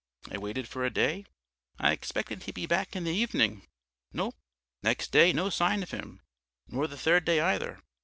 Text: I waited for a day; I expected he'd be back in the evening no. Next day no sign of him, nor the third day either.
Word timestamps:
I 0.31 0.39
waited 0.39 0.67
for 0.67 0.83
a 0.83 0.89
day; 0.89 1.25
I 1.77 1.91
expected 1.91 2.41
he'd 2.41 2.55
be 2.55 2.65
back 2.65 2.95
in 2.95 3.03
the 3.03 3.13
evening 3.15 3.67
no. 4.13 4.33
Next 4.81 5.11
day 5.11 5.31
no 5.31 5.51
sign 5.51 5.83
of 5.83 5.91
him, 5.91 6.21
nor 6.67 6.87
the 6.87 6.97
third 6.97 7.23
day 7.23 7.39
either. 7.39 7.83